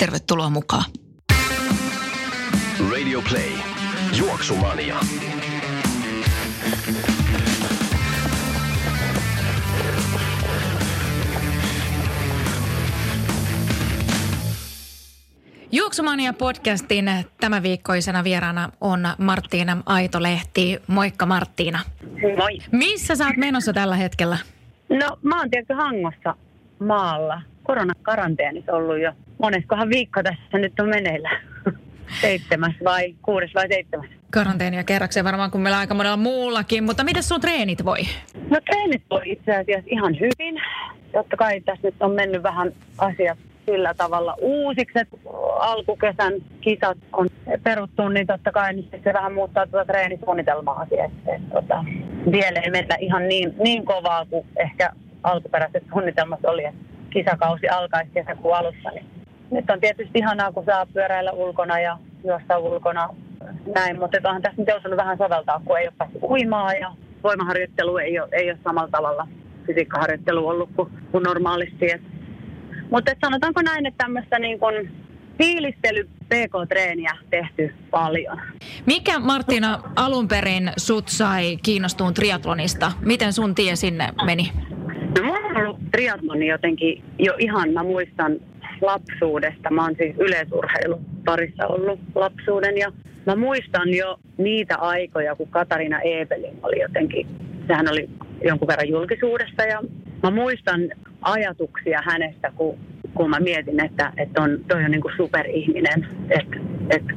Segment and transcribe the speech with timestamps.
[0.00, 0.84] Tervetuloa mukaan.
[2.90, 3.50] Radio Play.
[4.18, 4.96] Juoksumania.
[15.72, 17.10] Juoksumania podcastin
[17.40, 20.82] tämänviikkoisena vieraana on Marttiina Aitolehti.
[20.86, 21.78] Moikka Marttiina.
[22.36, 22.58] Moi.
[22.72, 24.38] Missä sä oot menossa tällä hetkellä?
[24.88, 26.34] No mä oon tietysti Hangossa
[26.78, 27.42] maalla.
[27.62, 29.12] Koronakaranteenissa ollut jo.
[29.40, 31.30] Moneskohan viikko tässä nyt on meneillä?
[32.20, 34.10] Seitsemäs vai kuudes vai seitsemäs?
[34.30, 37.98] Karanteenia kerrakseen varmaan kuin meillä aika monella muullakin, mutta miten sun treenit voi?
[38.50, 40.62] No treenit voi itse asiassa ihan hyvin.
[41.12, 45.16] Totta kai tässä nyt on mennyt vähän asiat sillä tavalla uusiksi, että
[45.58, 47.28] alkukesän kisat on
[47.62, 51.10] peruttu, niin totta kai nyt se vähän muuttaa tuota treenisuunnitelmaa siihen.
[51.52, 51.84] Tota,
[52.32, 54.90] vielä ei mennä ihan niin, niin kovaa kuin ehkä
[55.22, 58.90] alkuperäisessä suunnitelmassa oli, että kisakausi alkaisi kesäkuun alussa.
[58.90, 59.19] Niin
[59.50, 63.08] nyt on tietysti ihanaa, kun saa pyöräillä ulkona ja juosta ulkona
[63.74, 67.96] näin, mutta onhan tässä nyt joutunut vähän soveltaa, kun ei ole päässyt uimaan ja voimaharjoittelu
[67.96, 69.28] ei ole, ei ole samalla tavalla
[69.66, 71.92] fysiikkaharjoittelu ollut kuin, kuin normaalisti.
[71.92, 72.02] Et.
[72.90, 74.90] Mutta et sanotaanko näin, että tämmöistä niin kuin
[75.38, 78.40] fiilistely PK-treeniä tehty paljon.
[78.86, 82.92] Mikä Martina alun perin sut sai kiinnostuun triatlonista?
[83.00, 84.52] Miten sun tie sinne meni?
[85.18, 88.36] No mulla on ollut triatloni jotenkin jo ihan, mä muistan
[88.82, 89.70] lapsuudesta.
[89.70, 92.92] Mä oon siis yleisurheilu parissa ollut lapsuuden ja
[93.26, 97.26] mä muistan jo niitä aikoja, kun Katarina Eebelin oli jotenkin,
[97.66, 98.10] sehän oli
[98.44, 99.82] jonkun verran julkisuudessa ja
[100.22, 100.80] mä muistan
[101.22, 102.78] ajatuksia hänestä, kun,
[103.14, 106.56] kun mä mietin, että, että on, toi on niin kuin superihminen, että,
[106.90, 107.14] että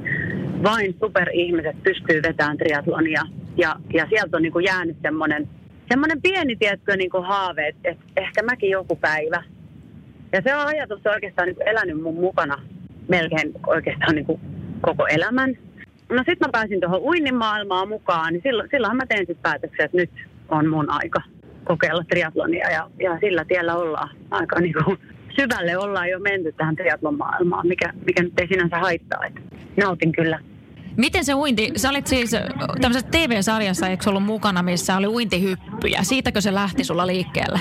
[0.64, 3.22] vain superihmiset pystyy vetämään triatlonia
[3.58, 5.48] ja, ja sieltä on niin kuin jäänyt semmoinen
[5.90, 9.44] semmoinen pieni, tietkö, niin haave, että ehkä mäkin joku päivä.
[10.34, 12.62] Ja se on ajatus oikeastaan niin elänyt mun mukana
[13.08, 14.26] melkein oikeastaan niin
[14.82, 15.58] koko elämän.
[16.10, 19.86] No sitten mä pääsin tuohon uinnin maailmaan mukaan, niin silloin, silloinhan mä tein sitten päätöksen,
[19.86, 20.10] että nyt
[20.50, 21.22] on mun aika
[21.64, 24.98] kokeilla triatlonia ja, ja sillä tiellä ollaan aika niin kuin
[25.36, 29.26] syvälle ollaan jo menty tähän triatlon maailmaan, mikä, mikä nyt ei sinänsä haittaa.
[29.26, 29.42] Että
[29.78, 30.40] nautin kyllä
[30.98, 32.32] Miten se uinti, sä olit siis
[32.82, 36.04] tämmöisessä TV-sarjassa, eikö ollut mukana, missä oli uintihyppyjä.
[36.04, 37.60] Siitäkö se lähti sulla liikkeelle?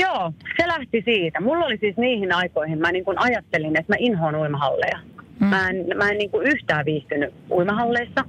[0.00, 1.40] Joo, se lähti siitä.
[1.40, 4.98] Mulla oli siis niihin aikoihin, mä niin kuin ajattelin, että mä inhoan uimahalleja.
[5.40, 5.46] Mm.
[5.46, 8.24] Mä en, mä en niin kuin yhtään viihtynyt uimahalleissa.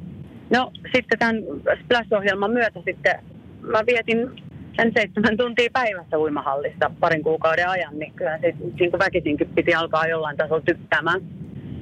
[0.49, 1.35] No sitten tämän
[1.83, 3.19] Splash-ohjelman myötä sitten
[3.61, 4.29] mä vietin
[4.75, 9.73] sen seitsemän tuntia päivässä uimahallissa parin kuukauden ajan, niin kyllä se niin kuin väkisinkin piti
[9.73, 11.21] alkaa jollain tasolla tykkäämään.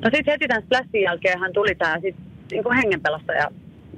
[0.01, 2.15] No sitten heti tämän Splashin jälkeen hän tuli tämä sit
[2.51, 3.47] niin kuin hengenpelastaja,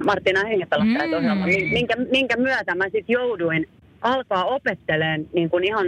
[0.04, 1.12] Martina hengenpelastaja mm.
[1.12, 3.68] ohjelma, minkä, minkä myötä mä sitten jouduin
[4.02, 5.86] alkaa opetteleen niin kuin ihan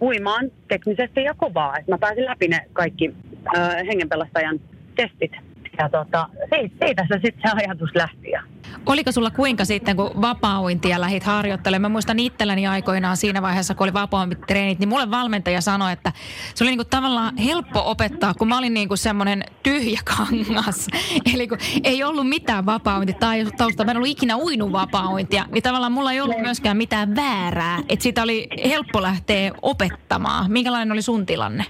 [0.00, 1.78] uimaan teknisesti ja kovaa.
[1.78, 3.14] Et mä pääsin läpi ne kaikki
[3.56, 4.60] äh, hengenpelastajan
[4.96, 5.32] testit.
[5.78, 8.30] Ja tota, siitä, siitä se sitten se ajatus lähti.
[8.30, 8.42] Ja
[8.86, 11.92] Oliko sulla kuinka sitten, kun vapaa-uintia lähit harjoittelemaan?
[11.92, 16.12] Mä muistan itselläni aikoinaan siinä vaiheessa, kun oli vapaa treenit, niin mulle valmentaja sanoi, että
[16.54, 20.88] se oli niinku tavallaan helppo opettaa, kun mä olin niinku semmoinen tyhjä kangas.
[21.34, 25.08] Eli kun ei ollut mitään vapaa tai tausta, mä en ollut ikinä uinut vapaa
[25.50, 27.78] niin tavallaan mulla ei ollut myöskään mitään väärää.
[27.88, 30.52] Että sitä oli helppo lähteä opettamaan.
[30.52, 31.64] Minkälainen oli sun tilanne?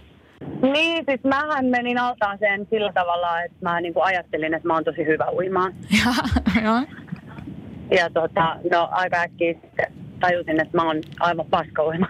[0.62, 5.06] Niin, siis mähän menin altaaseen sillä tavalla, että mä niin ajattelin, että mä oon tosi
[5.06, 5.74] hyvä uimaan.
[6.64, 6.82] Joo.
[7.98, 12.08] ja tota, no aika äkkiä sitten tajusin, että mä oon aivan paska uima.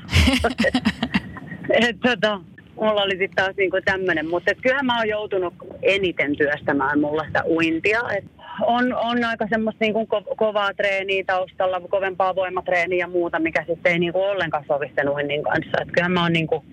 [1.88, 2.40] et, tota,
[2.80, 7.42] mulla oli sitten taas niinku tämmöinen, mutta kyllähän mä oon joutunut eniten työstämään mulla sitä
[7.44, 8.00] uintia.
[8.18, 8.24] Et
[8.66, 13.92] on, on aika semmoista niinku ko- kovaa treeniä taustalla, kovempaa voimatreeniä ja muuta, mikä sitten
[13.92, 15.82] ei niinku ollenkaan sovi sen uinnin kanssa.
[15.82, 16.64] Et kyllähän mä oon niinku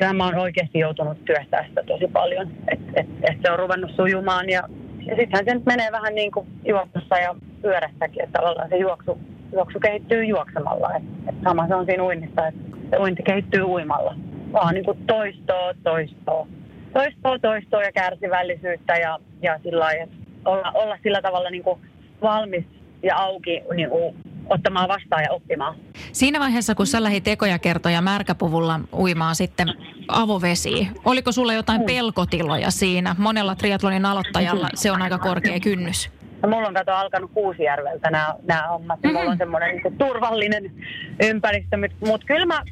[0.00, 2.50] kyllä mä oon oikeasti joutunut työstää sitä tosi paljon.
[2.72, 4.62] Että et, et se on ruvennut sujumaan ja,
[5.06, 9.18] ja sittenhän se nyt menee vähän niin kuin juoksussa ja pyörässäkin, että tavallaan se juoksu,
[9.52, 10.94] juoksu kehittyy juoksemalla.
[10.94, 12.60] Et, et sama se on siinä uinnissa, että
[12.90, 14.16] se uinti kehittyy uimalla.
[14.52, 16.46] Vaan niin kuin toistoa, toistoa,
[16.92, 20.12] toistoa, toistoa ja kärsivällisyyttä ja, ja sillä lailla,
[20.44, 21.80] olla, olla sillä tavalla niin kuin
[22.22, 22.64] valmis
[23.02, 24.14] ja auki niin kuin
[24.48, 25.74] ottamaan vastaan ja oppimaan.
[26.12, 29.68] Siinä vaiheessa, kun sä lähdit ekoja kertoja märkäpuvulla uimaan sitten
[30.08, 33.14] avovesiin, oliko sulla jotain pelkotiloja siinä?
[33.18, 36.10] Monella triatlonin aloittajalla se on aika korkea kynnys.
[36.42, 39.02] No, mulla on kato alkanut Kuusijärveltä nämä, nämä hommat.
[39.02, 39.18] Mm-hmm.
[39.18, 40.72] Mulla on semmoinen niin turvallinen
[41.22, 41.76] ympäristö,
[42.06, 42.62] mutta kyllä mä,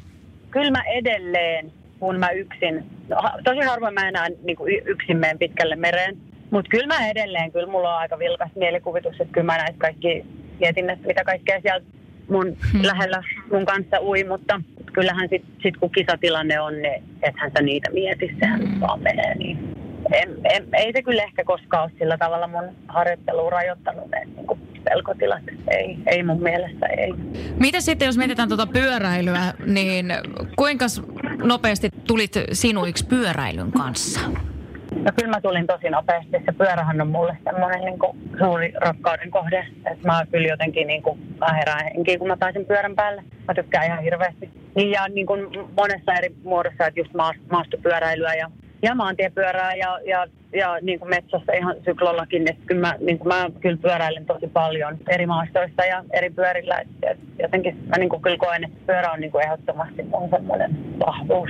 [0.51, 5.39] kyllä mä edelleen, kun mä yksin, no, tosi harvoin mä enää niin kuin yksin menen
[5.39, 6.17] pitkälle mereen,
[6.51, 10.25] mutta kyllä mä edelleen, kyllä mulla on aika vilkas mielikuvitus, että kyllä mä näistä kaikki
[10.59, 11.85] mietin, että mitä kaikkea siellä
[12.29, 12.81] mun hmm.
[12.83, 14.61] lähellä mun kanssa ui, mutta
[14.93, 18.79] kyllähän sitten sit kun kisatilanne on, niin ethän sä niitä mieti, sehän hmm.
[18.79, 19.75] vaan menee niin.
[20.13, 24.47] En, en, ei se kyllä ehkä koskaan ole sillä tavalla mun harjoittelua rajoittanut ne niin
[24.47, 25.43] kuin pelkotilat.
[25.67, 27.13] Ei, ei mun mielestä, ei.
[27.59, 30.13] Mitä sitten, jos mietitään tuota pyöräilyä, niin
[30.55, 30.85] kuinka
[31.43, 34.19] nopeasti tulit sinuiksi pyöräilyn kanssa?
[35.05, 36.37] No kyllä mä tulin tosi nopeasti.
[36.45, 37.99] Se pyörähän on mulle semmoinen niin
[38.39, 39.67] suuri rakkauden kohde.
[39.91, 43.23] Että mä kyllä jotenkin niin kuin, mä herään henkiin, kun mä pääsen pyörän päälle.
[43.47, 44.49] Mä tykkään ihan hirveästi.
[44.75, 45.47] Niin ja niin kuin
[45.77, 47.11] monessa eri muodossa, että just
[47.51, 48.51] maastopyöräilyä ja,
[48.81, 52.49] ja maantiepyörää ja, ja, ja niin kuin metsässä ihan syklollakin.
[52.49, 56.79] Että kyllä mä, niin kuin mä kyllä pyöräilen tosi paljon eri maastoissa ja eri pyörillä.
[57.03, 60.99] Et jotenkin mä niin kuin kyllä koen, että pyörä on niin kuin ehdottomasti mun semmoinen
[60.99, 61.49] vahvuus.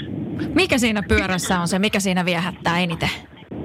[0.55, 3.09] Mikä siinä pyörässä on se, mikä siinä viehättää eniten?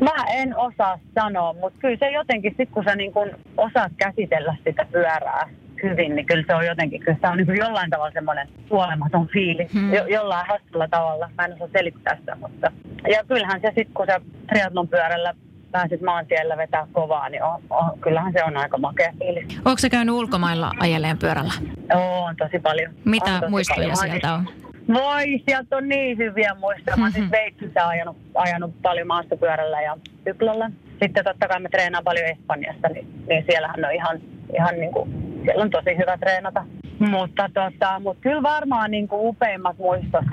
[0.01, 4.57] Mä en osaa sanoa, mutta kyllä se jotenkin, sit kun sä niin kun osaat käsitellä
[4.65, 5.49] sitä pyörää
[5.83, 9.73] hyvin, niin kyllä se on jotenkin, kyllä se on niin jollain tavalla semmoinen suolematon fiilis,
[9.73, 9.95] hmm.
[9.95, 11.31] jo, jollain hassulla tavalla.
[11.39, 12.73] Mä en osaa selittää sitä, mutta...
[13.13, 15.35] Ja kyllähän se sitten, kun sä triatlon pyörällä
[15.73, 19.59] pääset maantiellä vetää kovaa, niin on, on, kyllähän se on aika makea fiilis.
[19.59, 21.53] Onko se käynyt ulkomailla ajeleen pyörällä?
[21.95, 22.93] On tosi paljon.
[23.05, 23.97] Mitä on muistoja paljon.
[23.97, 24.64] sieltä on?
[24.89, 26.97] Voi, sieltä on niin hyviä muistoja.
[26.97, 30.71] Mä siis Sveitsissä ajanut, ajanut paljon maastopyörällä ja syklolla.
[31.03, 34.21] Sitten totta kai mä treenaan paljon Espanjassa, niin, niin siellähän on ihan,
[34.55, 35.11] ihan niin kuin,
[35.45, 36.65] siellä on tosi hyvä treenata.
[36.99, 40.25] Mutta, tota, mutta kyllä varmaan niin kuin upeimmat muistot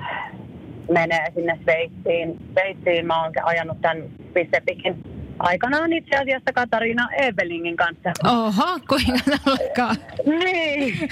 [0.91, 2.37] menee sinne Sveitsiin.
[2.51, 4.03] Sveitsiin mä oon ajanut tämän
[4.33, 5.03] Pissepikin
[5.41, 8.11] aikanaan itse asiassa Katariina Evelingin kanssa.
[8.27, 9.95] Oho, kuinka alkaa?
[10.25, 11.09] niin.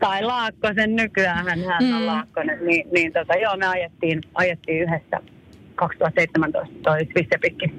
[0.00, 1.96] tai Laakkosen nykyään, hän mm.
[1.96, 2.66] on Laakkonen.
[2.66, 5.20] Niin, niin tota, joo, me ajettiin, ajettiin yhdessä
[5.74, 7.74] 2017 toi Svissepikki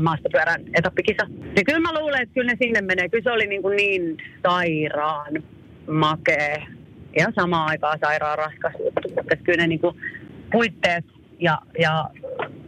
[0.00, 1.26] maastopyörän etappikisa.
[1.28, 3.08] Niin kyllä mä luulen, että kyllä ne sinne menee.
[3.08, 5.42] Kyllä se oli niin, kuin niin sairaan
[5.90, 6.66] makee
[7.18, 9.20] ja samaan aikaan sairaan raskas juttu.
[9.20, 9.96] Että kyllä ne niin kuin
[10.52, 11.04] puitteet
[11.40, 12.10] ja, ja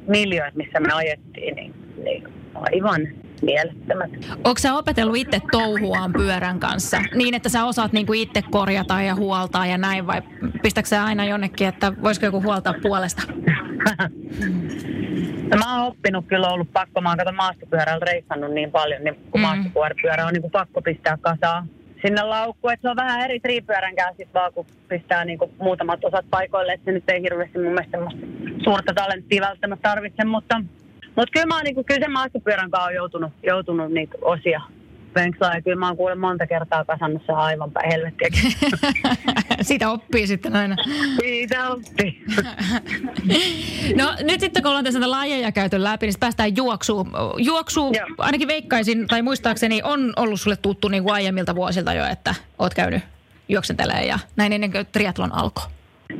[0.09, 3.09] miljoit, missä me ajettiin, niin niin aivan
[3.43, 4.11] mielettömät.
[4.45, 9.15] Onko sä opetellut itse touhuaan pyörän kanssa niin, että sä osaat niinku itse korjata ja
[9.15, 10.23] huoltaa ja näin vai
[10.63, 13.23] pistätkö sä aina jonnekin, että voisiko joku huoltaa puolesta?
[15.51, 17.01] no, mä oon oppinut kyllä ollut pakko.
[17.01, 19.43] Mä oon kato maastopyörällä reissannut niin paljon, niin kun mm.
[19.43, 21.69] maastopyörä on niin kuin pakko pistää kasaan
[22.03, 22.73] sinne laukkuun.
[22.73, 26.73] Että se on vähän eri triipyörän sit vaan, kun pistää niin kuin muutamat osat paikoille.
[26.73, 27.99] Että se nyt ei hirveästi mun mielestä
[28.65, 30.63] suurta talenttia välttämättä tarvitse, mutta
[31.17, 34.61] mutta kyllä mä oon niinku, kyllä sen maastopyörän kanssa on joutunut, joutunut niitä osia
[35.15, 35.55] venkslaa.
[35.55, 38.53] Ja kyllä mä oon kuullut monta kertaa kasannut se aivan päin helvettiäkin.
[39.61, 40.77] Siitä oppii sitten aina.
[41.21, 42.25] Siitä oppii.
[44.01, 47.13] no nyt sitten kun ollaan tässä lajeja käyty läpi, niin päästään juoksuun.
[47.39, 48.07] Juoksu, Joo.
[48.19, 52.75] ainakin veikkaisin tai muistaakseni, on ollut sulle tuttu niin kuin aiemmilta vuosilta jo, että oot
[52.75, 53.03] käynyt
[53.49, 55.65] juoksentelee ja näin ennen kuin triatlon alkoi.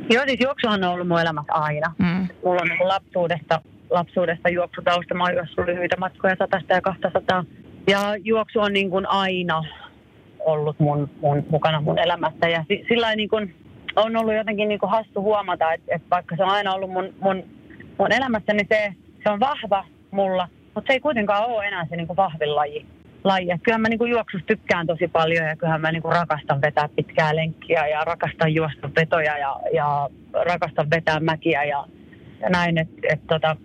[0.09, 1.93] Joo, siis juoksuhan on ollut mun elämässä aina.
[1.97, 2.27] Mm.
[2.43, 3.61] Mulla on niin lapsuudesta
[3.93, 5.15] lapsuudesta juoksutausta.
[5.15, 7.45] Mä oon juossut lyhyitä matkoja satasta ja 200.
[7.87, 9.63] Ja juoksu on niin kuin aina
[10.39, 12.49] ollut mun, mun, mukana mun elämässä.
[12.49, 13.55] Ja sillä niin kuin
[13.95, 17.13] on ollut jotenkin niin kuin hassu huomata, että, että vaikka se on aina ollut mun,
[17.19, 17.43] mun,
[17.99, 20.47] mun elämässä, niin se, se on vahva mulla.
[20.75, 22.85] Mutta se ei kuitenkaan ole enää se niin kuin vahvin laji.
[23.23, 23.51] laji.
[23.51, 26.61] Et kyllähän mä niin kuin juoksusta tykkään tosi paljon ja kyllähän mä niin kuin rakastan
[26.61, 30.09] vetää pitkää lenkkiä ja rakastan juosta vetoja ja, ja
[30.45, 31.85] rakastan vetää mäkiä ja,
[32.41, 32.77] ja näin.
[32.77, 33.55] Että et tota,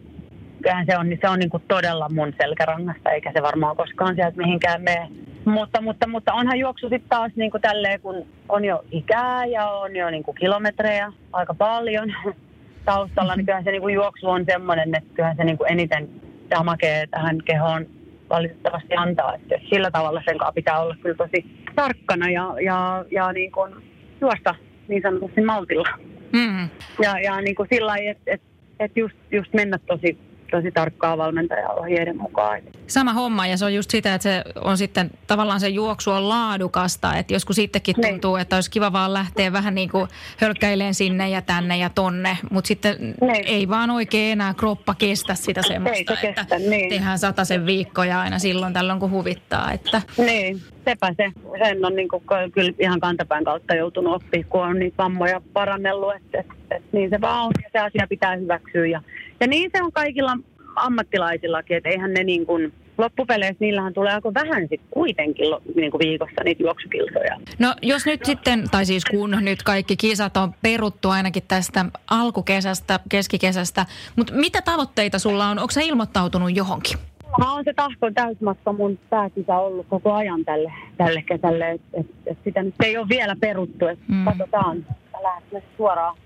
[0.62, 4.36] kyllähän se on, se on niin kuin todella mun selkärangasta, eikä se varmaan koskaan sieltä
[4.36, 5.08] mihinkään mene.
[5.44, 9.68] Mutta, mutta, mutta onhan juoksu sitten taas niin kuin tälleen, kun on jo ikää ja
[9.70, 12.14] on jo niin kuin kilometrejä aika paljon
[12.84, 16.08] taustalla, niin kyllähän se niin kuin juoksu on semmoinen, että kyllähän se niin kuin eniten
[16.50, 17.86] damakee tähän kehoon
[18.30, 19.34] valitettavasti antaa.
[19.34, 23.74] Että sillä tavalla sen kanssa pitää olla kyllä tosi tarkkana ja, ja, ja niin kuin
[24.20, 24.54] juosta
[24.88, 25.88] niin sanotusti maltilla.
[26.32, 26.68] Mm.
[27.02, 28.42] Ja, ja niin kuin sillä lailla, että et,
[28.80, 30.18] et just, just mennä tosi
[30.50, 32.60] tosi tarkkaa valmentajaohjeiden mukaan.
[32.86, 36.28] Sama homma ja se on just sitä, että se on sitten tavallaan se juoksu on
[36.28, 38.12] laadukasta, että joskus sittenkin niin.
[38.12, 42.38] tuntuu, että olisi kiva vaan lähteä vähän niin kuin hölkkäileen sinne ja tänne ja tonne,
[42.50, 43.44] mutta sitten niin.
[43.46, 46.90] ei vaan oikein enää kroppa kestä sitä semmoista, ei se kestä, että niin.
[46.90, 49.72] tehdään sen viikkoja aina silloin tällöin kun huvittaa.
[49.72, 50.02] Että...
[50.16, 51.32] Niin, sepä se.
[51.58, 56.14] Sen on niin kuin, kyllä ihan kantapään kautta joutunut oppimaan, kun on niitä vammoja parannellut,
[56.14, 58.86] että, että, että niin se vaan on ja se asia pitää hyväksyä.
[58.86, 59.02] Ja,
[59.40, 60.36] ja niin se on kaikilla
[60.76, 65.98] ammattilaisillakin, että eihän ne niin kuin, loppupeleissä niillähän tulee aika vähän sit kuitenkin niin kuin
[65.98, 67.40] viikossa niitä juoksukilsoja.
[67.58, 73.00] No jos nyt sitten, tai siis kun nyt kaikki kisat on peruttu ainakin tästä alkukesästä,
[73.08, 75.58] keskikesästä, mutta mitä tavoitteita sulla on?
[75.58, 76.98] Onko se ilmoittautunut johonkin?
[77.38, 82.06] Mä on se tahkon täysmatka mun pääkisä ollut koko ajan tälle, tälle kesälle, että et,
[82.26, 84.24] et sitä nyt ei ole vielä peruttu, että mm.
[84.24, 84.86] katsotaan.
[85.22, 86.16] Lähdetään suoraan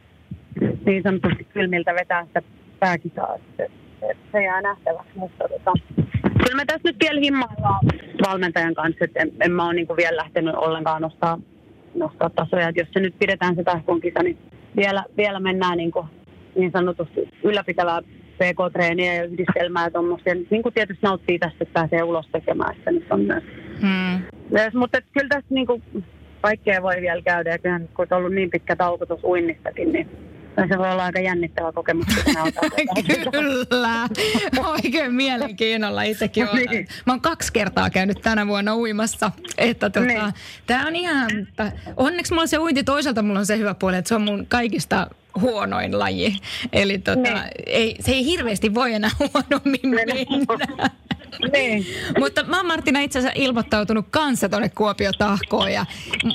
[0.87, 2.43] niin sanotusti kylmiltä vetää sitä
[2.81, 3.71] pääkisaa, että et,
[4.11, 5.73] et se jää nähtäväksi, mutta tota,
[6.23, 7.87] kyllä me tässä nyt vielä himmaillaan
[8.27, 11.39] valmentajan kanssa, että en, en mä ole niinku vielä lähtenyt ollenkaan nostaa,
[11.95, 14.39] nostaa tasoja, että jos se nyt pidetään se tahkon kisa, niin
[14.77, 16.07] vielä, vielä mennään niinku
[16.55, 18.01] niin sanotusti ylläpitävää
[18.43, 20.31] PK-treeniä ja yhdistelmää ja tuommoista.
[20.51, 23.45] Niin kuin tietysti nauttii tästä, että pääsee ulos tekemään niin se on myös.
[23.81, 24.23] Hmm.
[24.59, 25.83] Yes, mutta kyllä tässä niin kuin,
[26.41, 27.51] kaikkea voi vielä käydä.
[27.51, 30.09] Ja kyllähän, kun on ollut niin pitkä tauko tuossa uinnistakin, niin
[30.69, 32.07] se voi olla aika jännittävä kokemus.
[33.33, 34.09] Kyllä,
[34.67, 36.67] oikein mielenkiinnolla itsekin olen.
[36.71, 36.89] niin.
[37.07, 39.31] Mä oon kaksi kertaa käynyt tänä vuonna uimassa.
[39.59, 40.33] Että tota, niin.
[40.67, 43.97] Tää on ihan, että onneksi mulla on se uinti toisaalta mulla on se hyvä puoli,
[43.97, 45.07] että se on mun kaikista
[45.41, 46.37] huonoin laji.
[46.73, 47.43] Eli tota, niin.
[47.67, 50.15] ei, se ei hirveästi voi enää huonommin mennä.
[51.53, 51.87] Niin.
[52.19, 55.73] Mutta mä oon Martina itse asiassa ilmoittautunut kanssa tuonne Kuopio-tahkoon.
[55.73, 55.87] Ja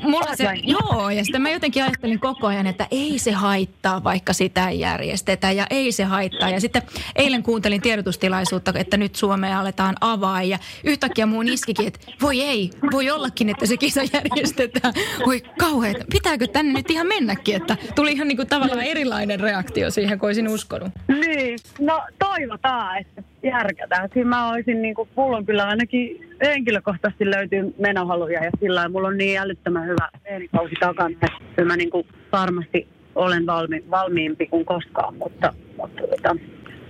[0.04, 4.34] mulla se, joo, ja sitten mä jotenkin ajattelin koko ajan, että ei se haittaa, vaikka
[4.34, 5.52] sitä ei järjestetä.
[5.52, 6.50] Ja ei se haittaa.
[6.50, 6.82] Ja sitten
[7.16, 10.44] eilen kuuntelin tiedotustilaisuutta, että nyt Suomea aletaan avaa.
[10.44, 14.94] Ja yhtäkkiä muun iskikin, että voi ei, voi ollakin, että se kisa järjestetään.
[15.26, 17.56] Voi kauheet, pitääkö tänne nyt ihan mennäkin?
[17.56, 20.92] Että tuli ihan niin kuin tavallaan erilainen reaktio siihen, kun olisin uskonut.
[21.08, 24.10] Niin, no toivotaan, että järkätään.
[24.14, 29.08] Siinä mä olisin, niin kuin, mulla on kyllä ainakin henkilökohtaisesti löytyy menohaluja ja sillä mulla
[29.08, 34.66] on niin älyttömän hyvä treenikausi takana, että mä niin kuin varmasti olen valmi, valmiimpi kuin
[34.66, 36.36] koskaan, mutta, mutta, mutta,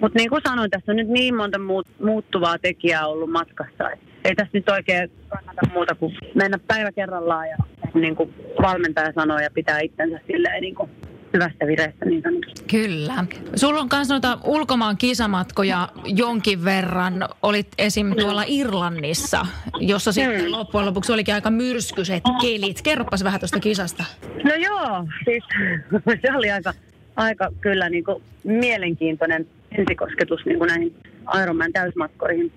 [0.01, 3.89] mutta niin kuin sanoin, tässä on nyt niin monta muut, muuttuvaa tekijää ollut matkassa,
[4.25, 7.58] ei tässä nyt oikein kannata muuta kuin mennä päivä kerrallaan ja
[7.94, 10.89] niin kuin valmentaja sanoo ja pitää itsensä silleen niin kuin
[11.34, 12.64] hyvästä vireestä niin sanotusti.
[12.68, 13.26] Kyllä.
[13.56, 17.30] Sulla on myös noita ulkomaan kisamatkoja jonkin verran.
[17.42, 18.16] Olit esim.
[18.16, 19.46] tuolla Irlannissa,
[19.80, 22.82] jossa sitten loppujen lopuksi olikin aika myrskyiset kelit.
[22.82, 24.04] Kerropas vähän tuosta kisasta.
[24.44, 25.44] No joo, siis
[26.22, 26.74] se oli aika,
[27.16, 30.96] aika kyllä niin kuin mielenkiintoinen ensikosketus niin kuin näihin
[31.44, 32.52] Ironman täysmatkoihin.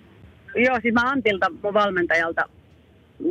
[0.54, 2.48] Joo, siis mä Antilta, mun valmentajalta,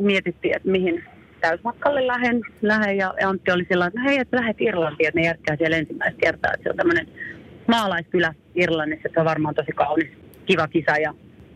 [0.01, 1.03] mietittiin, että mihin,
[1.41, 5.25] täysmatkalle lähen, lähen ja Antti oli sillä että no hei, että lähdet Irlantiin, että ne
[5.25, 6.51] järkkää siellä ensimmäistä kertaa.
[6.53, 7.07] Että se on tämmöinen
[7.67, 10.07] maalaiskylä Irlannissa, että se on varmaan tosi kaunis,
[10.45, 10.97] kiva kisa.
[10.97, 11.13] Ja,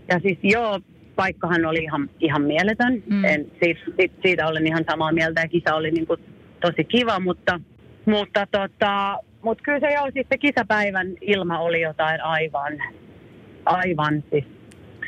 [0.07, 0.79] ja siis joo,
[1.15, 3.03] paikkahan oli ihan, ihan mieletön.
[3.09, 3.25] Mm.
[3.25, 6.19] En, siis, siitä, siitä olen ihan samaa mieltä ja kisa oli niin kuin
[6.61, 7.59] tosi kiva, mutta,
[8.05, 12.83] mutta tota, mutta kyllä se joo, sitten kisapäivän ilma oli jotain aivan,
[13.65, 14.45] aivan siis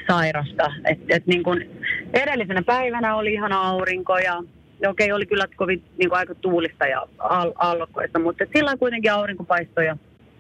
[0.08, 0.72] sairasta.
[0.86, 1.62] Et, et niin kun
[2.14, 4.44] edellisenä päivänä oli ihan aurinko ja
[4.80, 7.08] ja okei, oli kyllä kovin niin kuin aika tuulista ja
[7.56, 9.98] aallokkoista, mutta sillä kuitenkin aurinko paistoi ja,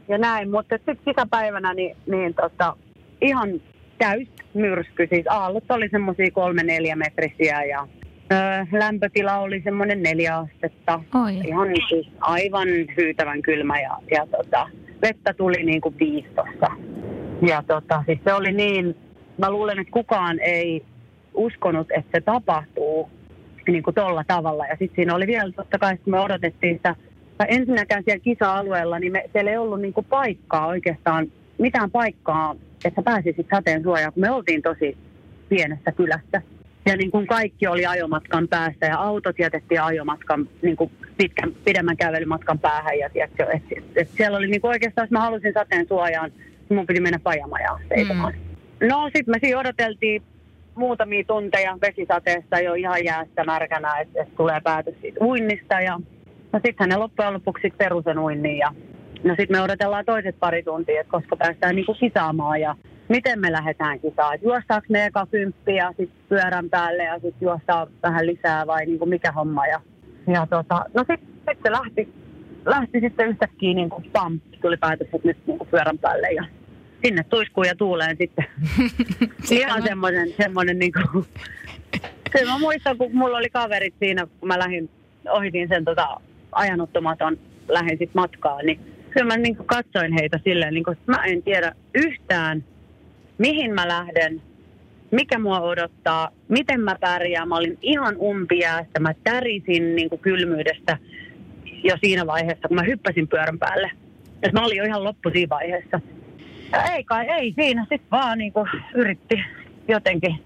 [0.07, 0.51] ja näin.
[0.51, 2.75] Mutta sitten sisäpäivänä niin, niin tota,
[3.21, 3.61] ihan
[3.97, 5.07] täys myrsky.
[5.09, 7.87] Siis aallot oli semmoisia kolme neljä metrisiä ja
[8.31, 8.35] ö,
[8.71, 10.99] lämpötila oli semmoinen neljä astetta.
[11.25, 11.37] Oi.
[11.47, 14.69] Ihan siis aivan hyytävän kylmä ja, ja tota,
[15.01, 16.67] vettä tuli niin kuin viistossa.
[17.47, 18.95] Ja tota, siis se oli niin,
[19.37, 20.85] mä luulen, että kukaan ei
[21.33, 23.09] uskonut, että se tapahtuu
[23.71, 24.65] niin kuin tolla tavalla.
[24.65, 26.95] Ja sitten siinä oli vielä totta kai, kun me odotettiin sitä,
[27.37, 32.55] tai ensinnäkään siellä kisa-alueella, niin me, siellä ei ollut niin kuin paikkaa oikeastaan, mitään paikkaa,
[32.85, 34.97] että pääsisit sateen suojaan, kun me oltiin tosi
[35.49, 36.41] pienessä kylässä.
[36.85, 41.97] Ja niin kuin kaikki oli ajomatkan päässä ja autot jätettiin ajomatkan niin kuin pitkän, pidemmän
[41.97, 42.99] kävelymatkan päähän.
[42.99, 46.31] Ja tiedätkö, et, et, et siellä oli niin kuin oikeastaan, jos mä halusin sateen suojaan,
[46.69, 48.33] niin mun piti mennä pajamajaan seisomaan.
[48.33, 48.87] Mm.
[48.87, 50.23] No sitten me siinä odoteltiin
[50.75, 55.81] muutamia tunteja vesisateessa jo ihan jäästä märkänä, että et tulee päätös siitä uinnista.
[55.81, 55.99] Ja
[56.53, 58.71] no sittenhän ne loppujen lopuksi perusen uinnin ja
[59.23, 62.75] no sitten me odotellaan toiset pari tuntia, että koska päästään niinku kisaamaan ja
[63.09, 64.39] miten me lähdetään kisaan.
[64.41, 69.05] juostaanko me eka kymppi ja sitten pyörän päälle ja sitten juostaan vähän lisää vai niinku
[69.05, 69.67] mikä homma.
[69.67, 69.81] Ja,
[70.27, 72.13] ja tota, no sitten sit se lähti,
[72.65, 76.45] lähti sitten yhtäkkiä niin kuin pam, tuli päätös, että nyt niin kuin pyörän päälle ja
[77.05, 78.45] sinne tuiskuun ja tuuleen sitten.
[79.59, 81.25] Ihan semmoinen, semmoinen niin kuin,
[82.31, 84.89] kyllä mä muistan, kun mulla oli kaverit siinä, kun mä lähdin,
[85.29, 86.07] ohitin sen tota,
[86.51, 91.11] ajanottomaton, lähdin sitten matkaan, niin kyllä mä niin kuin katsoin heitä silleen, niin kuin, että
[91.11, 92.63] mä en tiedä yhtään,
[93.37, 94.41] mihin mä lähden,
[95.11, 97.47] mikä mua odottaa, miten mä pärjään.
[97.47, 100.97] Mä olin ihan umpiäästä, mä tärisin niin kuin kylmyydestä
[101.83, 103.91] jo siinä vaiheessa, kun mä hyppäsin pyörän päälle.
[104.43, 105.99] Et mä olin jo ihan loppu siinä vaiheessa.
[106.75, 109.43] Ja ei kai, ei siinä sitten vaan niin kuin yritti
[109.87, 110.43] jotenkin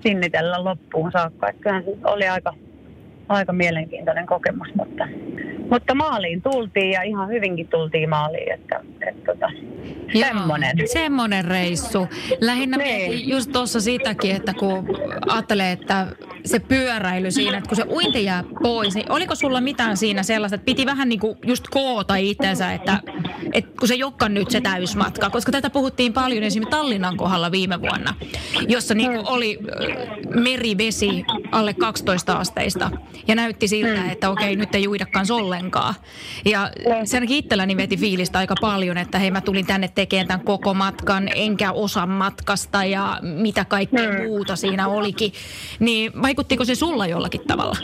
[0.00, 1.48] sinnitellä loppuun saakka.
[1.48, 2.54] Että kyllähän se oli aika,
[3.28, 5.08] aika mielenkiintoinen kokemus, mutta,
[5.70, 9.50] mutta maaliin tultiin ja ihan hyvinkin tultiin maaliin, että, että tota,
[10.12, 10.76] semmoinen.
[10.92, 12.08] Semmoinen reissu.
[12.40, 13.28] Lähinnä Niin.
[13.28, 14.86] just tuossa sitäkin, että kun
[15.28, 16.06] ajattelee, että
[16.44, 20.54] se pyöräily siinä, että kun se uinti jää pois, niin oliko sulla mitään siinä sellaista,
[20.54, 23.00] että piti vähän niin kuin just koota itsensä, että,
[23.52, 27.80] että kun se jokka nyt se täysmatka, koska tätä puhuttiin paljon esimerkiksi Tallinnan kohdalla viime
[27.80, 28.14] vuonna,
[28.68, 32.90] jossa niin kuin oli ö, merivesi alle 12 asteista
[33.28, 35.94] ja näytti siltä, että okei, nyt ei uidakaan ollenkaan.
[36.44, 36.70] Ja
[37.04, 40.74] se ainakin itselläni veti fiilistä aika paljon, että hei mä tulin tänne tekemään tämän koko
[40.74, 45.32] matkan, enkä osa matkasta ja mitä kaikkea muuta siinä olikin.
[45.80, 47.76] Niin vaikuttiko se sulla jollakin tavalla?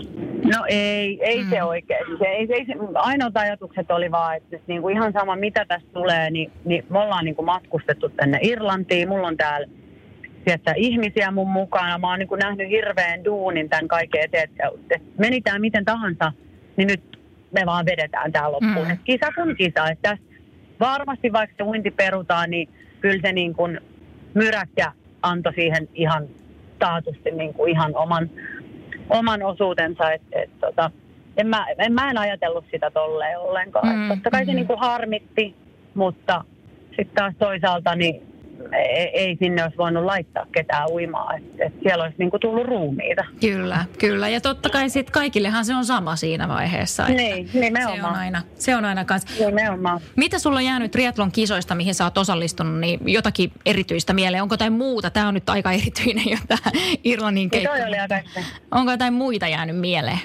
[0.45, 1.50] No ei, ei mm.
[1.50, 2.07] se oikein.
[2.19, 5.37] Se, ei, se, ei, se, ainoat ajatukset oli vaan, että siis niin kuin ihan sama
[5.37, 9.09] mitä tästä tulee, niin, niin me ollaan niin kuin matkustettu tänne Irlantiin.
[9.09, 9.66] Mulla on täällä
[10.44, 11.99] sieltä ihmisiä mun mukana.
[11.99, 14.44] Mä oon niin nähnyt hirveän duunin tämän kaiken eteen.
[14.44, 16.32] Että että meni tää miten tahansa,
[16.76, 17.18] niin nyt
[17.52, 18.88] me vaan vedetään tää loppuun.
[18.88, 18.99] Mm.
[19.04, 19.88] Kisa kun kisa.
[19.88, 20.25] Että tässä
[20.80, 22.68] varmasti vaikka se uinti perutaan, niin
[23.00, 23.80] kyllä se niin kuin
[24.34, 26.28] myräkkä antoi siihen ihan
[26.78, 28.30] taatusti niin kuin ihan oman,
[29.08, 30.12] oman osuutensa.
[30.12, 30.90] Et, et, tota,
[31.37, 33.88] en, mä, en, mä en ajatellut sitä tolleen ollenkaan.
[33.88, 34.56] Mm, Mm, Totta kai se mm.
[34.56, 35.54] niin kuin harmitti,
[35.94, 36.44] mutta
[36.88, 38.32] sitten taas toisaalta niin
[38.73, 41.37] ei, ei sinne olisi voinut laittaa ketään uimaan.
[41.38, 43.25] Et, et siellä olisi niin kuin tullut ruumiita.
[43.40, 44.28] Kyllä, kyllä.
[44.28, 47.02] Ja totta kai sit kaikillehan se on sama siinä vaiheessa.
[47.02, 48.14] että Niin, Se on nimenomaan.
[48.16, 49.40] aina, se on aina kans.
[49.47, 50.00] Nimenomaan.
[50.16, 54.42] Mitä sulla on jäänyt triatlon kisoista, mihin sä oot osallistunut, niin jotakin erityistä mieleen?
[54.42, 55.11] Onko jotain muuta?
[55.11, 56.71] Tämä on nyt aika erityinen jo tämä
[57.04, 57.76] Irlannin Niin keikka.
[57.76, 58.21] toi oli aika
[58.71, 60.18] Onko jotain muita jäänyt mieleen?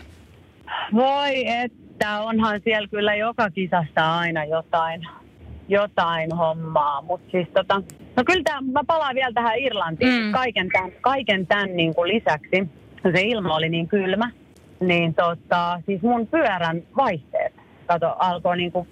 [0.94, 5.08] Voi että onhan siellä kyllä joka kisasta aina jotain,
[5.68, 7.02] jotain hommaa.
[7.02, 7.82] Mutta siis tota,
[8.16, 10.24] no kyllä tää, mä palaan vielä tähän Irlantiin.
[10.24, 10.32] Mm.
[10.32, 12.70] Kaiken tämän, kaiken tämän niin kuin lisäksi,
[13.02, 14.32] kun se ilma oli niin kylmä,
[14.80, 17.54] niin tota, siis mun pyörän vaihteet
[17.86, 18.88] kato, alkoi niin kuin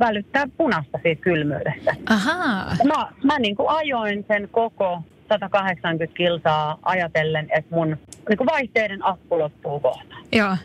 [0.00, 1.94] välyttää punasta siitä kylmyydestä.
[2.10, 2.76] Ahaa.
[2.84, 7.96] Mä, mä niin kuin ajoin sen koko 180 kilsaa ajatellen, että mun
[8.28, 10.14] niin kuin vaihteiden akku loppuu kohta.
[10.32, 10.56] Joo.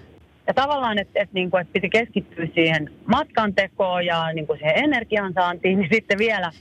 [0.48, 5.78] Ja tavallaan, että et, niinku, et piti keskittyä siihen matkan tekoon ja niinku siihen energiansaantiin,
[5.80, 6.52] niin sitten vielä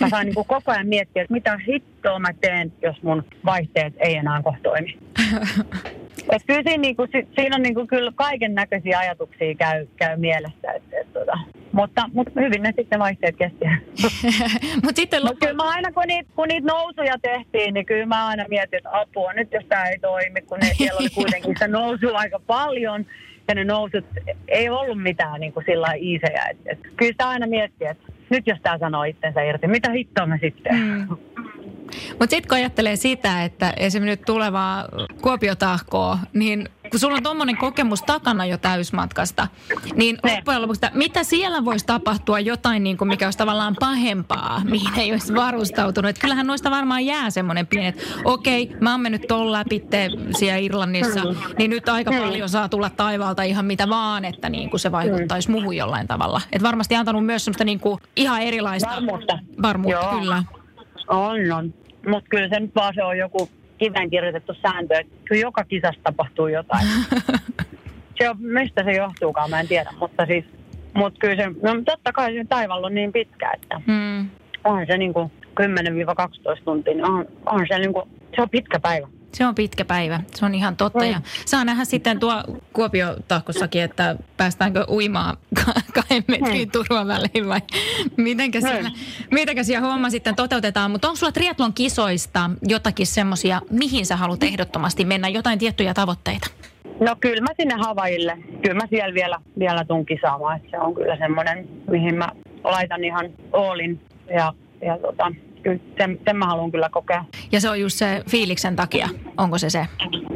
[0.00, 4.16] mä sain niinku koko ajan miettiä, että mitä hittoa mä teen, jos mun vaihteet ei
[4.16, 4.98] enää kohta toimi.
[6.32, 10.72] Et kyllä siinä, niinku, si, siinä on niinku kyllä kaiken näköisiä ajatuksia käy, käy mielessä.
[10.72, 11.38] Et, et, tota.
[11.72, 13.64] mutta, mutta hyvin ne sitten vaihteet kesti.
[14.84, 15.46] Mutta sitten Mutta loppu...
[15.46, 19.00] kyllä mä aina, kun niitä, kun niitä nousuja tehtiin, niin kyllä mä aina mietin, että
[19.00, 23.06] apua nyt, jos tämä ei toimi, kun ne, siellä oli kuitenkin sitä nousua aika paljon.
[23.48, 24.04] Ja ne nousut
[24.48, 26.44] ei ollut mitään niin kuin sillä iisejä.
[26.50, 30.26] Et, et, kyllä sitä aina miettii, että nyt jos tämä sanoo itsensä irti, mitä hittoa
[30.26, 30.74] mä sitten?
[30.76, 31.16] Mm.
[32.10, 34.84] Mutta sitten kun ajattelee sitä, että esimerkiksi nyt tulevaa
[35.22, 39.48] Kuopiotahkoa, niin kun sulla on tuommoinen kokemus takana jo täysmatkasta,
[39.94, 44.62] niin loppujen lopuksi, että mitä siellä voisi tapahtua jotain, niin kuin mikä olisi tavallaan pahempaa,
[44.70, 46.08] mihin ei olisi varustautunut.
[46.08, 49.82] Et kyllähän noista varmaan jää semmoinen pieni, että okei, mä oon mennyt ton läpi
[50.36, 51.20] siellä Irlannissa,
[51.58, 55.50] niin nyt aika paljon saa tulla taivaalta ihan mitä vaan, että niin kuin se vaikuttaisi
[55.50, 56.40] muuhun jollain tavalla.
[56.52, 59.38] Et varmasti antanut myös semmoista niin kuin ihan erilaista Varmuutta.
[59.62, 60.20] varmuutta Joo.
[60.20, 60.42] kyllä.
[61.08, 61.74] On, on.
[62.08, 66.00] Mutta kyllä se nyt vaan se on joku kiveen kirjoitettu sääntö, että kyllä joka kisassa
[66.04, 66.86] tapahtuu jotain.
[68.18, 70.44] se on, mistä se johtuukaan, mä en tiedä, mutta siis,
[70.94, 74.28] mutta kyllä se, no totta kai se taivaalla on niin pitkä, että Mm.
[74.64, 75.64] on se niinku 10-12
[76.64, 79.08] tuntia, niin on, on se niinku, se on pitkä päivä.
[79.34, 81.04] Se on pitkä päivä, se on ihan totta.
[81.04, 82.42] Ja saa nähdä sitten tuo
[82.72, 87.60] Kuopiotahkossakin, että päästäänkö uimaan ka- kahden metrin turvan väliin vai
[88.16, 88.90] mitenkä siellä,
[89.30, 90.90] mitenkä siellä homma sitten toteutetaan.
[90.90, 96.50] Mutta onko sulla triatlon kisoista jotakin semmoisia, mihin sä haluat ehdottomasti mennä, jotain tiettyjä tavoitteita?
[97.00, 100.94] No kyllä mä sinne Havaille, kyllä mä siellä vielä, vielä tuun kisaamaan, että se on
[100.94, 102.28] kyllä semmoinen, mihin mä
[102.64, 104.00] laitan ihan oolin
[104.34, 104.52] ja,
[104.86, 105.32] ja tota,
[105.98, 107.24] sen, sen mä haluan kyllä kokea.
[107.52, 109.86] Ja se on just se fiiliksen takia, onko se se?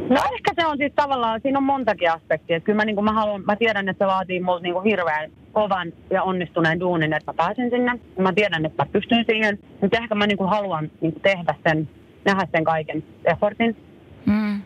[0.09, 2.57] No ehkä se on siis tavallaan, siinä on montakin aspektia.
[2.57, 4.85] Että kyllä mä, niin kuin mä, haluan, mä tiedän, että se vaatii multa niin kuin
[4.85, 7.99] hirveän kovan ja onnistuneen duunin, että mä pääsen sinne.
[8.19, 11.55] Mä tiedän, että mä pystyn siihen, mutta ehkä mä niin kuin haluan niin kuin tehdä
[11.67, 11.89] sen,
[12.25, 13.77] nähdä sen kaiken effortin.
[14.25, 14.61] Mm.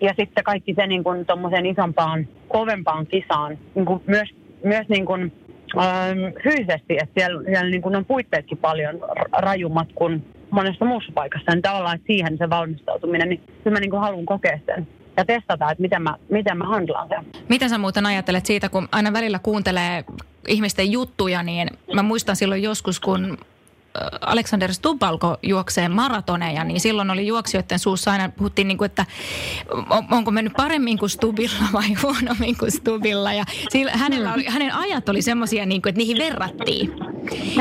[0.00, 1.26] Ja sitten kaikki se niin kuin
[1.70, 4.28] isompaan, kovempaan kisaan, niin kuin myös,
[4.64, 5.32] myös niin kuin,
[6.42, 9.00] fyysisesti, että siellä, siellä niin kuin on puitteetkin paljon
[9.32, 11.52] rajummat kuin monessa muussa paikassa.
[11.52, 15.70] Niin tavallaan siihen se valmistautuminen, niin kyllä mä niin kuin haluan kokea sen ja testata,
[15.70, 17.26] että miten mä, miten mä handlaan sen.
[17.48, 20.04] Miten sä muuten ajattelet siitä, kun aina välillä kuuntelee
[20.48, 23.38] ihmisten juttuja, niin mä muistan silloin joskus, kun
[24.20, 29.06] Alexander Stubb alkoi juokseen maratoneja, niin silloin oli juoksijoiden suussa aina puhuttiin, niin kuin, että
[30.10, 33.32] onko mennyt paremmin kuin Stubilla vai huonommin kuin Stubilla.
[33.32, 36.92] Ja sillä, hänellä oli, hänen ajat oli semmoisia, niin kuin, että niihin verrattiin.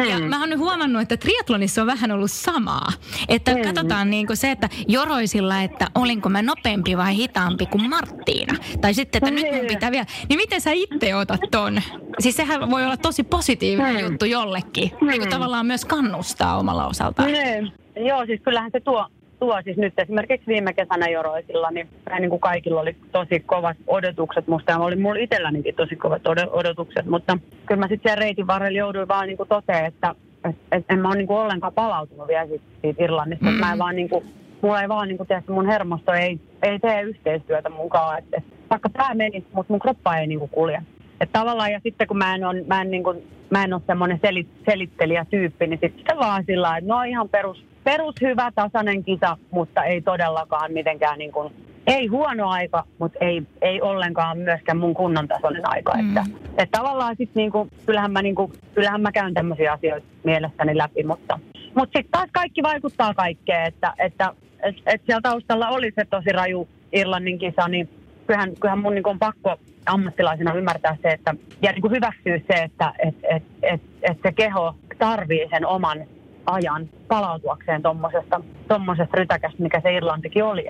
[0.10, 2.91] Ja mä oon nyt huomannut, että triatlonissa on vähän ollut samaa.
[3.30, 8.56] Että katsotaan niin kuin se, että joroisilla, että olinko mä nopeampi vai hitaampi kuin Marttiina.
[8.82, 10.06] Tai sitten, että nyt mun pitää vielä.
[10.30, 11.82] Niin miten sä itse otat ton?
[12.19, 14.91] Siis sehän voi olla tosi positiivinen juttu jollekin.
[15.02, 17.32] Niin kuin tavallaan myös kannustaa omalla osaltaan.
[17.32, 17.71] Niin.
[17.95, 19.08] Joo, siis kyllähän se tuo,
[19.39, 24.47] tuo siis nyt esimerkiksi viime kesänä Joroisilla, niin, niin kuin kaikilla oli tosi kovat odotukset
[24.47, 26.21] musta ja oli mulla itsellänikin tosi kovat
[26.52, 30.15] odotukset, mutta kyllä mä sitten siellä reitin varrella jouduin vaan niin toteamaan, että
[30.49, 33.60] et, et en mä ole niin kuin ollenkaan palautunut vielä siitä, siitä Irlannista, mm-hmm.
[33.60, 33.80] mä en mm.
[33.80, 34.26] vaan niin kuin,
[34.62, 38.43] mulla ei vaan niin kuin, tiedä, mun hermosto ei, ei tee yhteistyötä mukaan, että et,
[38.69, 40.82] vaikka tämä meni, mutta mun kroppa ei niin kuin kulje.
[41.23, 43.81] Et tavallaan, ja sitten kun mä en, on, mä en, niin kuin, mä en ole
[43.88, 49.03] semmoinen selit, selittelijä tyyppi, niin sitten vaan sillä että no ihan perus, perus hyvä tasainen
[49.03, 51.53] kisa, mutta ei todellakaan mitenkään niin kuin,
[51.88, 55.93] ei huono aika, mutta ei, ei ollenkaan myöskään mun kunnon tasoinen aika.
[55.93, 56.07] Mm.
[56.07, 56.25] Että,
[56.57, 61.39] että tavallaan sitten niinku, kyllähän, mä niinku, kyllähän mä käyn tämmöisiä asioita mielestäni läpi, mutta,
[61.75, 64.33] mutta sitten taas kaikki vaikuttaa kaikkeen, että, että
[64.63, 67.89] et, et siellä taustalla oli se tosi raju Irlannin kisa, niin
[68.27, 69.55] kyllähän, kyllähän mun niinku on pakko
[69.86, 74.75] ammattilaisena ymmärtää se, että, ja niinku hyväksyä se, että et, et, et, et se keho
[74.99, 76.05] tarvii sen oman
[76.45, 80.65] ajan palautuakseen tuommoisesta tommosesta rytäkästä, mikä se Irlantikin oli.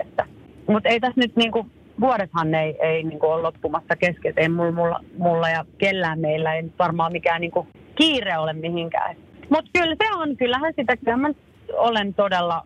[0.66, 1.66] Mutta ei tässä nyt niinku,
[2.00, 4.34] vuodethan ei, ei niinku ole loppumassa kesken.
[4.36, 9.16] Ei mulla, mulla, mulla ja kellään meillä ei varmaan mikään niinku kiire ole mihinkään.
[9.50, 11.30] Mutta kyllä se on, kyllähän sitä, kyllä mä
[11.72, 12.62] olen todella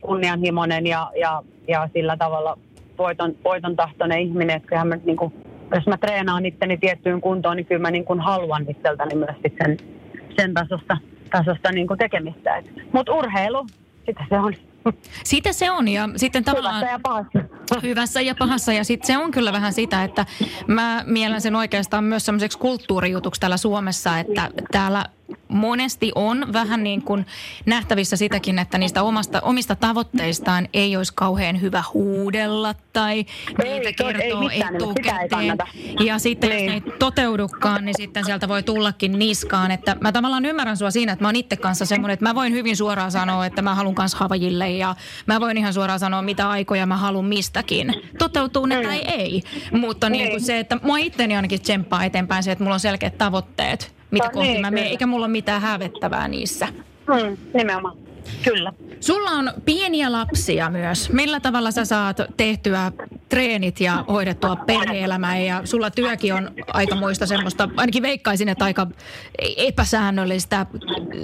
[0.00, 2.58] kunnianhimoinen ja, ja, ja sillä tavalla
[3.02, 5.32] voiton, voiton tahtoinen ihminen, että kyllähän mä niinku,
[5.74, 9.76] jos mä treenaan itteni tiettyyn kuntoon, niin kyllä mä niin kuin haluan itseltäni myös sen,
[10.36, 10.96] sen tasosta
[11.30, 12.62] tasosta niin kuin tekemistä.
[12.92, 13.66] Mutta urheilu,
[14.06, 14.54] sitä se on.
[15.24, 16.74] Sitä se on ja sitten tavallaan...
[16.74, 17.38] Hyvässä ja pahassa.
[17.82, 20.26] Hyvässä ja pahassa ja sitten se on kyllä vähän sitä, että
[20.66, 25.04] mä mielen sen oikeastaan myös semmoiseksi kulttuurijutuksi täällä Suomessa, että täällä
[25.48, 27.26] monesti on vähän niin kuin
[27.66, 33.24] nähtävissä sitäkin, että niistä omasta, omista tavoitteistaan ei olisi kauhean hyvä huudella tai
[33.64, 35.58] ei, niitä kertoo ei etukäteen.
[36.04, 36.64] Ja sitten niin.
[36.64, 39.70] jos ne ei toteudukaan, niin sitten sieltä voi tullakin niskaan.
[39.70, 42.52] Että mä tavallaan ymmärrän sua siinä, että mä oon itse kanssa semmoinen, että mä voin
[42.52, 44.94] hyvin suoraan sanoa, että mä haluan kanssa Havajille ja
[45.26, 47.94] mä voin ihan suoraan sanoa, mitä aikoja mä haluan mistäkin.
[48.18, 48.82] Toteutuu ne mm.
[48.82, 49.42] tai ei.
[49.72, 53.18] Mutta niin kuin se, että mua itteni ainakin tsemppaa eteenpäin se, että mulla on selkeät
[53.18, 56.68] tavoitteet mitä kohti niin, mä menen, eikä mulla ole mitään hävettävää niissä.
[57.06, 57.96] Mm, nimenomaan.
[58.44, 58.72] Kyllä.
[59.00, 61.10] Sulla on pieniä lapsia myös.
[61.10, 62.92] Millä tavalla sä saat tehtyä
[63.28, 68.86] treenit ja hoidettua perhe-elämää ja sulla työkin on aika muista semmoista, ainakin veikkaisin, että aika
[69.56, 70.66] epäsäännöllistä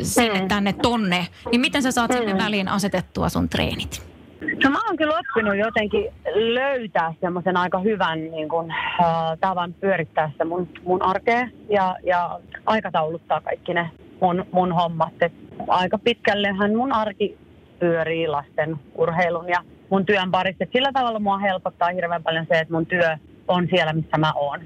[0.02, 0.48] sinne mm.
[0.48, 1.28] tänne tonne.
[1.50, 2.38] Niin miten sä saat sinne mm.
[2.38, 4.02] väliin asetettua sun treenit?
[4.40, 10.30] No mä oon kyllä oppinut jotenkin löytää semmoisen aika hyvän niin kun, äh, tavan pyörittää
[10.38, 15.12] se mun, mun arkea ja, ja aikatauluttaa kaikki ne mun, mun hommat.
[15.20, 15.32] Et
[15.68, 17.38] aika pitkällehän mun arki
[17.78, 19.58] pyörii lasten urheilun ja
[19.90, 20.64] mun työn parissa.
[20.64, 23.16] Et sillä tavalla mua helpottaa hirveän paljon se, että mun työ
[23.48, 24.60] on siellä, missä mä oon.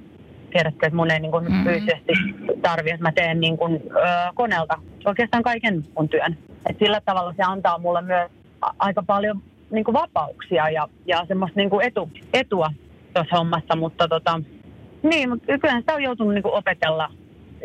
[0.52, 1.64] Tiedätkö, että mun ei niin kun, mm-hmm.
[1.64, 2.12] fyysisesti
[2.62, 6.37] tarvi, että mä teen niin kun, ö, koneelta oikeastaan kaiken mun työn.
[6.70, 8.30] Et sillä tavalla se antaa mulle myös
[8.78, 12.68] aika paljon niin kuin vapauksia ja, ja semmoista niin kuin etu, etua
[13.14, 14.40] tuossa hommassa, mutta tota,
[15.02, 17.11] niin, mutta kyllä sitä on joutunut niin kuin opetella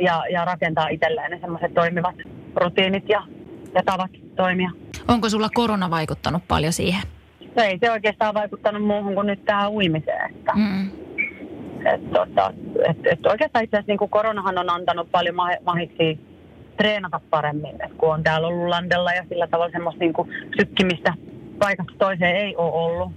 [0.02, 2.15] ja, ja rakentaa itselleen ne semmoiset toimivat
[2.56, 3.24] rutiinit ja,
[3.76, 4.72] ja tavat toimia.
[5.08, 7.02] Onko sulla korona vaikuttanut paljon siihen?
[7.56, 10.36] No ei se oikeastaan vaikuttanut muuhun kuin nyt tähän uimiseen.
[10.36, 10.88] Että, mm.
[11.93, 12.54] et, tota,
[12.89, 16.20] et, et oikeastaan itse asiassa niin koronahan on antanut paljon mahiksi
[16.78, 21.13] treenata paremmin, et kun on täällä ollut landella ja sillä tavalla semmoista niin kuin sykkimistä
[21.60, 23.12] paikasta toiseen ei ole ollut.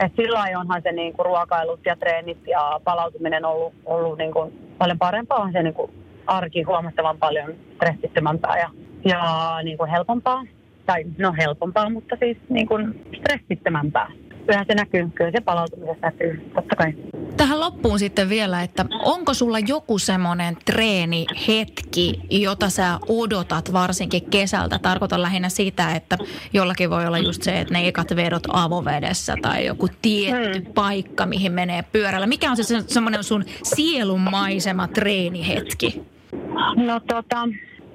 [0.00, 5.38] Et sillä onhan se niinku ruokailut ja treenit ja palautuminen ollut, ollut niinku paljon parempaa.
[5.38, 5.90] On se niinku
[6.26, 8.70] arki huomattavan paljon stressittömämpää ja,
[9.04, 9.22] ja
[9.62, 10.42] niinku helpompaa.
[10.86, 12.74] Tai no helpompaa, mutta siis niinku
[13.18, 14.10] stressittömämpää
[14.44, 16.94] kyllähän se näkyy, kyllä se palautumisessa näkyy, totta kai.
[17.36, 24.78] Tähän loppuun sitten vielä, että onko sulla joku semmoinen treenihetki, jota sä odotat varsinkin kesältä?
[24.78, 26.18] Tarkoitan lähinnä sitä, että
[26.52, 30.72] jollakin voi olla just se, että ne ekat vedot avovedessä tai joku tietty hmm.
[30.74, 32.26] paikka, mihin menee pyörällä.
[32.26, 36.02] Mikä on se semmoinen sun sielunmaisema treenihetki?
[36.76, 37.48] No tota,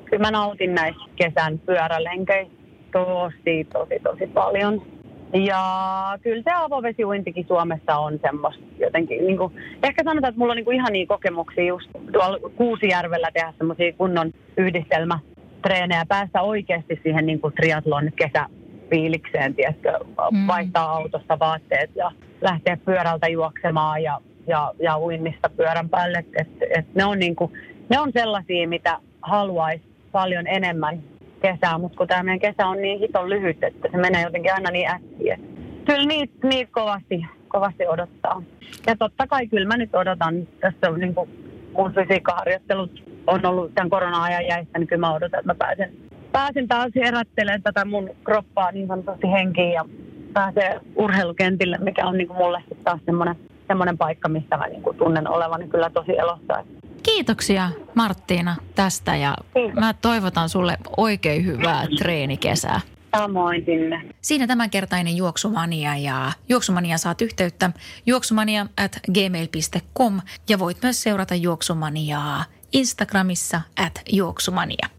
[0.05, 2.53] kyllä mä nautin näistä kesän pyörälenkeistä
[2.91, 4.98] tosi, tosi, tosi paljon.
[5.33, 10.55] Ja kyllä se avovesiuintikin Suomessa on semmoista jotenkin, niin kuin, ehkä sanotaan, että mulla on
[10.55, 17.41] niin kuin ihania kokemuksia just tuolla Kuusijärvellä tehdä semmoisia kunnon yhdistelmätreenejä, päästä oikeasti siihen niin
[17.41, 19.93] kuin triatlon kesäfiilikseen, tiedätkö,
[20.31, 20.47] mm.
[20.47, 22.11] vaihtaa autosta vaatteet ja
[22.41, 26.25] lähteä pyörältä juoksemaan ja, ja, ja uinnista pyörän päälle.
[26.39, 27.53] Et, et ne, on niin kuin,
[27.89, 31.03] ne on sellaisia, mitä haluaisi paljon enemmän
[31.41, 34.71] kesää, mutta kun tämä meidän kesä on niin hiton lyhyt, että se menee jotenkin aina
[34.71, 35.39] niin äkkiä.
[35.85, 38.41] Kyllä niitä, niitä kovasti, kovasti odottaa.
[38.87, 41.29] Ja totta kai kyllä mä nyt odotan, tässä on niin kuin
[41.73, 45.93] mun fysiikkaharjoittelut on ollut tämän korona-ajan jäistä, niin kyllä mä odotan, että mä pääsen,
[46.31, 49.85] pääsen taas herättelemään tätä mun kroppaa niin sanotusti henkiin ja
[50.33, 53.35] pääsee urheilukentille, mikä on niin kuin mulle taas semmoinen,
[53.67, 56.63] semmoinen paikka, mistä mä niin kuin tunnen olevani kyllä tosi elossa.
[57.03, 59.79] Kiitoksia Marttiina tästä ja Kiitos.
[59.79, 62.81] mä toivotan sulle oikein hyvää treenikesää.
[63.17, 64.01] Samoin sinne.
[64.21, 67.71] Siinä tämänkertainen Juoksumania ja Juoksumania saat yhteyttä
[68.05, 74.89] juoksumania at gmail.com ja voit myös seurata Juoksumaniaa Instagramissa at Juoksumania.